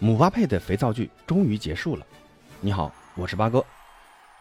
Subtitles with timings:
[0.00, 2.04] 姆巴佩的肥皂剧终于结束了。
[2.60, 3.64] 你好，我是八哥。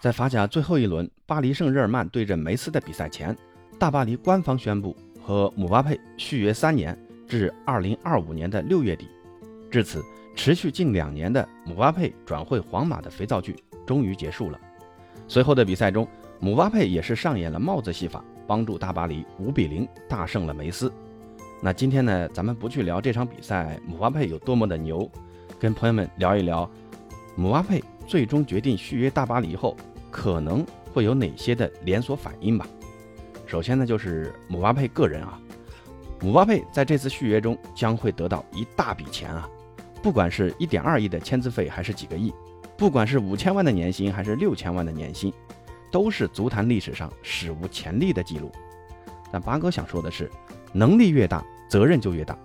[0.01, 3.37] 在法甲最后一轮巴黎圣日耳曼对阵梅斯的比赛前，
[3.79, 6.97] 大巴黎官方宣布和姆巴佩续约三年，
[7.27, 9.07] 至二零二五年的六月底。
[9.69, 10.03] 至此，
[10.35, 14.59] 持续近两年的姆巴佩转会皇马的肥皂剧终于结束了。
[15.27, 16.05] 随后的比赛中，
[16.39, 20.91] 姆巴佩也是上演了帽子戏法，帮助大巴黎五比零大胜了梅斯。
[21.61, 25.09] 那今天呢，咱们不去聊这场比赛姆巴佩有多么的牛。
[25.63, 26.69] 跟朋友们聊一聊，
[27.37, 29.77] 姆巴佩最终决定续约大巴黎后，
[30.11, 30.61] 可能
[30.93, 32.67] 会有哪些的连锁反应吧。
[33.47, 35.39] 首先呢，就是姆巴佩个人啊，
[36.19, 39.49] 姆巴佩在这次续约中将会得到一大笔钱啊，
[40.01, 42.33] 不管是一点二亿的签字费，还是几个亿，
[42.77, 45.31] 不管是五千万的年薪，还是六千万的年薪，
[45.89, 48.51] 都是足坛历史上史无前例的记录。
[49.31, 50.29] 但八哥想说的是，
[50.73, 52.37] 能力越大，责任就越大。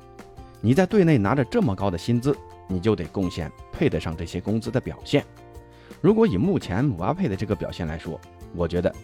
[0.60, 2.32] 你在队内拿着这么高的薪资。
[2.68, 5.24] 你就得贡献配得上这些工资的表现。
[6.00, 8.20] 如果以目前姆巴佩的这个表现来说，
[8.54, 8.94] 我觉得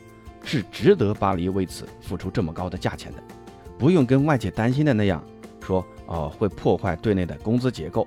[0.44, 3.22] 是值得巴黎为此付出这么高的价钱的，
[3.76, 5.20] 不用跟外界担心的那样
[5.60, 8.06] 说哦会破坏队内的工资结构。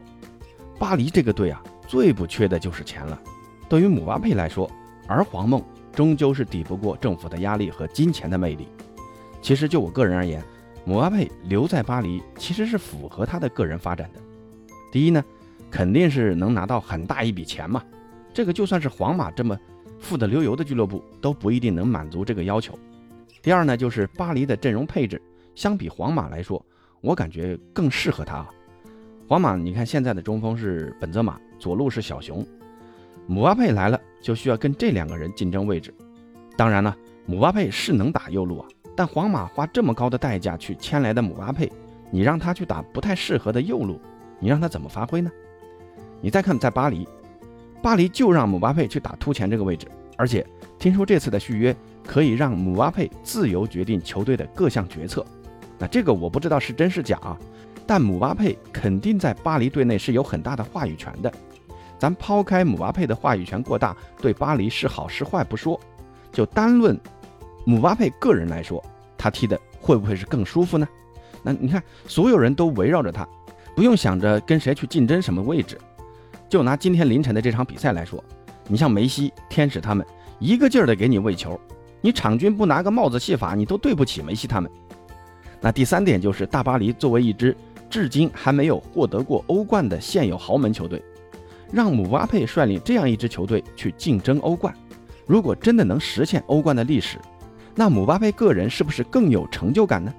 [0.79, 3.19] 巴黎这个队啊，最不缺的就是钱了。
[3.67, 4.71] 对于姆巴佩来说，
[5.07, 5.61] 而黄梦
[5.91, 8.69] 终究是抵不过政府的压力和金钱的魅力。
[9.41, 10.41] 其实就我个人而言，
[10.85, 14.21] 姆巴佩留在巴黎其实是符合他的个人发展的。
[14.91, 15.21] 第一呢。
[15.69, 17.83] 肯定是能拿到很大一笔钱嘛，
[18.33, 19.57] 这个就算是皇马这么
[19.99, 22.77] 富得流油的俱乐部都不一定能满足这个要求。
[23.41, 25.21] 第二呢，就是巴黎的阵容配置
[25.55, 26.63] 相比皇马来说，
[27.01, 28.45] 我感觉更适合他。
[29.27, 32.45] 皇马，你看现在的中锋是本泽马，左路是小熊，
[33.25, 35.93] 姆巴佩来了就需要跟这两个人竞争位置。
[36.55, 36.95] 当然了，
[37.25, 41.71] 姆巴佩是能打右路啊，但皇马花这么高的代价去签来的姆巴佩，
[42.09, 43.99] 你让他去打不太适合的右路，
[44.39, 45.29] 你让他怎么发挥呢？
[46.21, 47.07] 你再看，在巴黎，
[47.81, 49.87] 巴黎就让姆巴佩去打突前这个位置，
[50.17, 50.45] 而且
[50.79, 55.25] 听说这次的续约可以让姆巴佩自由决定球队的各项决策。
[55.77, 57.37] 那这个我不知道是真是假啊，
[57.85, 61.31] 但姆巴佩肯定在巴黎队内是有很大的话语权的。
[61.99, 65.79] 咱抛开姆巴佩的话语权过大，对巴黎是好是坏不说，
[66.31, 66.99] 就单论
[67.65, 68.83] 姆巴佩个人来说，
[69.17, 70.87] 他踢的会不会是更舒服呢？
[71.43, 73.27] 那你看，所有人都围绕着他，
[73.75, 75.77] 不用想着跟谁去竞争什么位置。
[76.49, 78.23] 就拿今天凌晨的这场比赛来说，
[78.67, 80.05] 你像梅西、天使他们
[80.39, 81.59] 一个劲儿的给你喂球，
[81.99, 84.71] 你场均不拿个帽子戏法，你都对不起梅西他们。
[85.59, 87.55] 那第三点就是大巴黎作为一支
[87.89, 91.03] 至今还没有获得过欧冠的现有豪门球队，
[91.71, 94.73] 让姆巴佩率领这样一支球队去竞争欧冠，
[95.25, 97.17] 如果真的能实现欧冠的历史，
[97.75, 100.13] 那姆巴佩个人是不是更有成就感呢？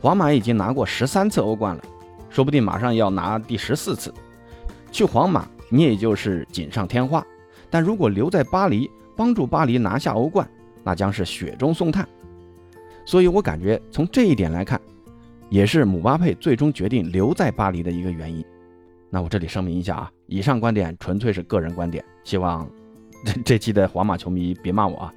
[0.00, 1.82] 皇马已经拿过十三次欧冠了，
[2.28, 4.12] 说不定马上要拿第十四次。
[4.94, 7.20] 去皇马，你也就是锦上添花；
[7.68, 10.48] 但如果留在巴黎，帮助巴黎拿下欧冠，
[10.84, 12.08] 那将是雪中送炭。
[13.04, 14.80] 所以我感觉从这一点来看，
[15.50, 18.44] 也是姆巴佩最终决定留在巴黎的一个原因。
[19.10, 22.64] 那我这里声明一下啊，以上观点纯粹是个人观点，希望
[23.24, 25.14] 这 这期的皇马球迷别骂我啊。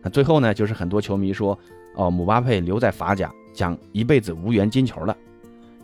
[0.00, 1.58] 那最后呢，就是很多球迷说，
[1.94, 5.14] 哦，姆巴佩留在法甲将一辈子无缘金球了，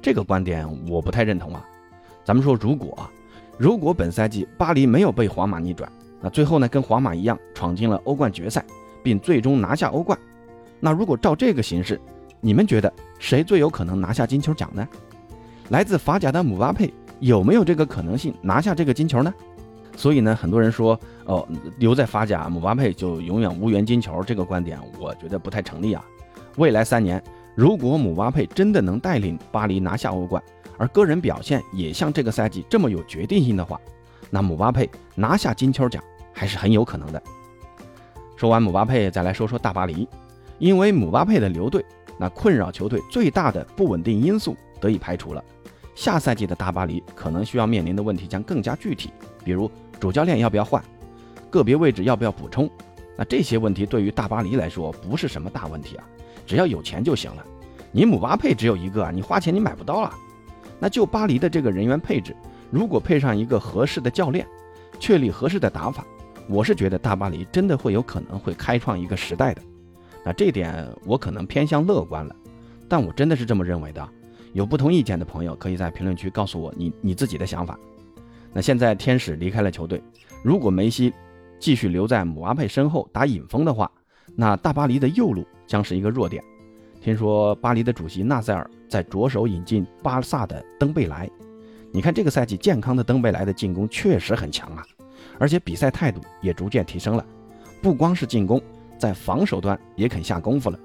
[0.00, 1.62] 这个观点我不太认同啊。
[2.24, 3.12] 咱们说，如果啊。
[3.58, 5.90] 如果本赛季巴黎没有被皇马逆转，
[6.20, 8.64] 那最后呢跟皇马一样闯进了欧冠决赛，
[9.02, 10.18] 并最终拿下欧冠，
[10.78, 12.00] 那如果照这个形式，
[12.40, 14.86] 你们觉得谁最有可能拿下金球奖呢？
[15.70, 19.32] 来自法甲的姆巴佩有没有这个可能性拿下这个金球呢？
[19.96, 26.04] 所以呢，很多人说哦留在法甲姆巴佩就永远无缘金球，这个观点我觉得不太成立啊。
[26.56, 27.22] 未来三年，
[27.56, 30.42] 如果姆巴佩真的能带领巴黎拿下欧冠，
[30.76, 33.80] 而个人表现也像这个赛季这么有决定性的话，
[34.28, 37.22] 那姆巴佩拿下金球奖还是很有可能的。
[38.36, 40.06] 说完姆巴佩，再来说说大巴黎，
[40.58, 41.82] 因为姆巴佩的留队，
[42.18, 45.42] 那困扰球队最大的不稳定因素得以排除了。
[45.94, 49.10] 下赛季的大巴黎可能需要面临的问题将更加具体，
[49.42, 50.84] 比如主教练要不要换，
[51.48, 52.68] 个别位置要不要补充。
[53.16, 56.04] 那这些问题对于大巴黎来说不是什么大问题啊，
[56.46, 57.44] 只要有钱就行了。
[57.92, 60.14] 你姆巴佩只有一个啊，你花钱你买不到了。
[60.78, 62.36] 那就巴黎的这个人员配置，
[62.70, 64.46] 如果配上一个合适的教练，
[65.00, 66.06] 确立合适的打法，
[66.48, 69.62] 我是觉得大巴黎真的会有可能会开创一个时代的。
[70.24, 72.36] 那这点我可能偏向乐观了，
[72.88, 74.08] 但我真的是这么认为的。
[74.52, 77.78] 有不同意见的朋友可以在评论区告诉我你你自己的想法。
[78.52, 80.02] 那现在天使离开了球队，
[80.42, 81.12] 如果梅西
[81.58, 83.90] 继续留在姆巴佩身后打引锋的话，
[84.36, 86.44] 那大巴黎的右路将是一个弱点。
[87.00, 91.28] 听说巴黎的主席纳塞尔在着手引进巴萨的登贝莱，
[91.90, 94.84] 你看这个赛季健康的登贝莱的进攻确实很强啊，
[95.38, 97.24] 而且比赛态度也逐渐提升了，
[97.80, 98.60] 不光是进攻，
[98.98, 100.78] 在防守端也肯下功夫了。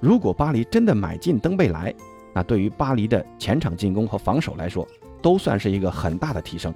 [0.00, 1.94] 如果巴黎真的买进登贝莱，
[2.34, 4.86] 那对于巴黎的前场进攻和防守来说，
[5.20, 6.74] 都算是一个很大的提升。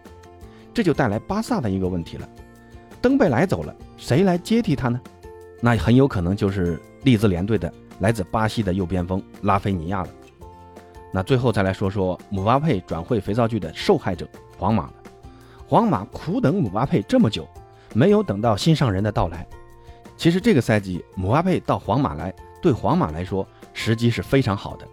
[0.75, 2.29] 这就带来巴萨的一个问题了：
[3.01, 5.01] 登贝莱走了，谁来接替他呢？
[5.64, 10.09] 那很有可能就是利兹联队的来自巴西的右边锋拉菲尼亚了。
[11.12, 14.29] 那最后再来说说姆巴佩转会肥皂剧的受害者。
[14.59, 14.94] 皇马了。
[15.67, 17.49] 皇马苦等姆巴佩这么久，
[17.94, 19.47] 没有等到心上人的到来。
[20.17, 24.87] 其实这个赛季姆巴佩到皇马来，对皇马来说时机是非常好的。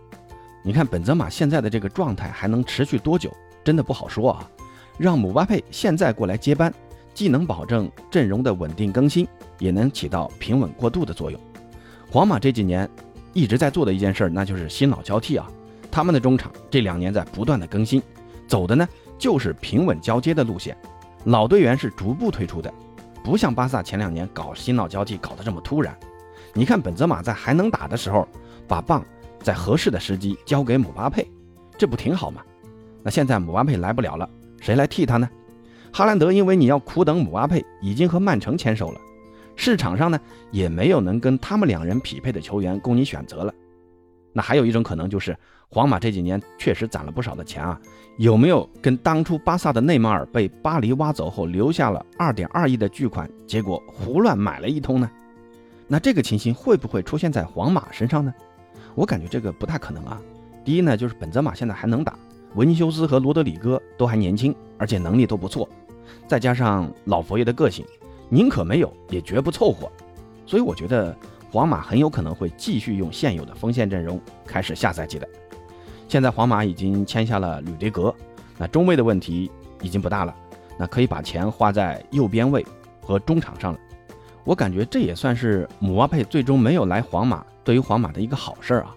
[0.64, 3.32] 你看本泽马现在的这个状态还能持续多久，
[3.64, 4.50] 真的不好说啊。
[4.98, 6.74] 让姆巴佩现在过来接班，
[7.20, 9.28] 既能保证阵容的稳定更新，
[9.58, 11.38] 也能起到平稳过渡的作用。
[12.10, 12.90] 皇马这几年
[13.34, 15.46] 一直在做的一件事，那就是新老交替啊。
[15.92, 18.02] 他们的中场这两年在不断的更新，
[18.48, 18.88] 走的呢
[19.18, 20.78] 就是平稳交接的路线，
[21.26, 22.74] 老队员是逐步退出的，
[23.22, 25.94] 不像巴萨前两年搞新老交替搞得这么突然。
[26.54, 28.26] 你看本泽马在还能打的时候，
[28.66, 29.04] 把棒
[29.44, 31.30] 在合适的时机交给姆巴佩，
[31.78, 32.42] 这不挺好吗？
[33.04, 34.30] 那现在姆巴佩来不了了，
[34.62, 35.30] 谁来替他呢？
[35.92, 39.00] 哈兰德因为你要苦等姆巴佩，已经和曼城牵手了，
[39.56, 40.20] 市场上呢
[40.52, 43.54] 也没有能跟他们两人匹配的球员供你选择了。
[44.32, 45.36] 那还有一种可能就是。
[45.72, 47.80] 皇马这几年确实攒了不少的钱啊，
[48.18, 55.08] 有没有跟当初巴萨的内马尔被巴黎挖走后留下了二点二亿的巨款，结果胡乱买了一通呢？
[55.88, 58.34] 那这个情形会不会出现在皇马身上呢？
[58.96, 60.20] 我感觉这个不太可能啊。
[60.66, 62.18] 第一呢，就是本泽马现在还能打，
[62.56, 65.70] 维尼修斯和罗德里戈都还年轻，而且能力都不错，
[66.28, 67.86] 再加上老佛爷的个性，
[68.30, 69.92] 宁可没有也绝不凑合，
[70.46, 71.16] 所以我觉得
[71.52, 75.28] 皇马很有可能会继续用现有的锋线阵容开始下赛季的。
[76.08, 78.14] 现在皇马已经签下了吕迪格，
[78.58, 79.52] 那中卫的问题
[79.82, 80.36] 已经不大了，
[80.78, 82.66] 那可以把钱花在右边位
[83.02, 83.80] 和中场上了。
[84.44, 88.96] 我感觉这也算是姆巴佩最终没有来皇马，对于皇马的一个好事儿啊，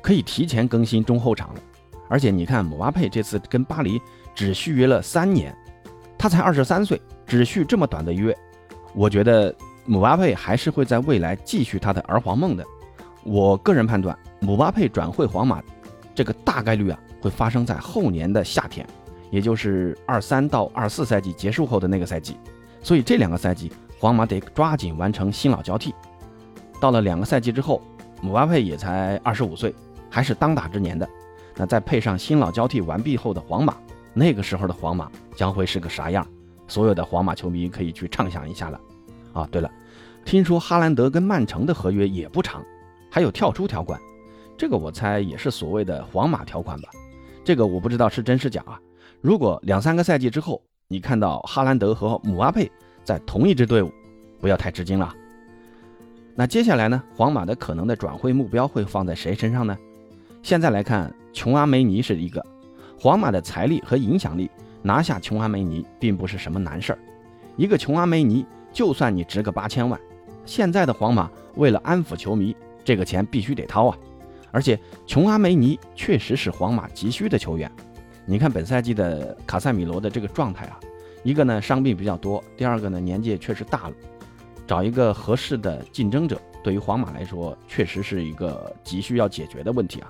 [0.00, 1.60] 可以提前更新中后场了。
[2.08, 4.00] 而且你看姆巴佩这次跟巴黎
[4.34, 5.56] 只续约了三年，
[6.22, 8.32] 他才二十三岁，只续这么短的约，
[8.94, 9.52] 我觉得
[9.84, 12.64] 姆巴佩还是会在未来继续他的儿皇梦的。
[13.24, 15.60] 我个人判断，姆巴佩转会皇马。
[16.14, 18.86] 这个大概率啊会发生在后年的夏天，
[19.32, 22.36] 也就是二三到二四赛季结束后的那个赛季。
[22.84, 25.92] 所以这两个赛季，皇马得抓紧完成新老交替。
[26.78, 27.82] 到了两个赛季之后，
[28.20, 29.74] 姆巴佩也才二十五岁，
[30.08, 31.08] 还是当打之年的。
[31.56, 33.76] 那再配上新老交替完毕后的皇马，
[34.14, 36.26] 那个时候的皇马将会是个啥样？
[36.68, 38.80] 所有的皇马球迷可以去畅想一下了。
[39.32, 39.70] 啊，对了，
[40.24, 42.62] 听说哈兰德跟曼城的合约也不长，
[43.10, 44.00] 还有跳出条款。
[44.56, 46.88] 这个我猜也是所谓的皇马条款吧，
[47.42, 48.78] 这个我不知道是真是假啊。
[49.20, 52.70] 如果两三个赛季之后你看到哈兰德和姆巴佩
[53.02, 53.90] 在同一支队伍，
[54.40, 55.14] 不要太吃惊了。
[56.34, 59.76] 那接下来呢，皇马的可能的转会目标会放在谁身上呢？
[60.42, 62.44] 现在来看，琼阿梅尼是一个，
[63.02, 64.48] 皇马的财力和影响力
[64.80, 66.98] 拿下琼阿梅尼并不是什么难事儿。
[67.56, 70.00] 一个琼阿梅尼，就算你值个八千万，
[70.46, 72.54] 现在的皇马为了安抚球迷，
[72.84, 73.98] 这个钱必须得掏啊。
[74.52, 77.68] 而且琼阿梅尼确实是皇马急需的球员。
[78.24, 80.78] 你看本赛季的卡塞米罗的这个状态啊，
[81.24, 83.94] 一个呢伤病比较多，第二个呢年纪也确实大了，
[84.64, 90.08] 找一个合适的竞争者，对于皇马来说确实是一个急需要解决的问题啊。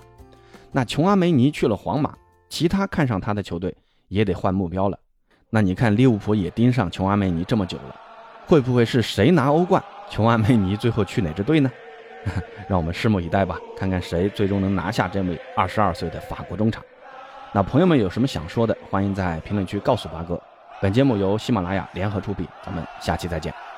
[0.70, 2.14] 那琼阿梅尼去了皇马，
[2.52, 3.74] 其他看上他的球队
[4.08, 4.98] 也得换目标了。
[5.48, 7.96] 那你看利物浦也盯上琼阿梅尼这么久了，
[8.46, 11.72] 会不会是谁拿欧冠，琼阿梅尼最后去哪支队呢？
[12.68, 16.84] 让我们拭目以待吧，看看谁最终能拿下这位二十二岁的法国中场。
[17.54, 20.38] 那朋友们有什么想说的，欢迎在评论区告诉八哥。
[20.78, 23.71] 本节目由喜马拉雅联合出品，咱们下期再见。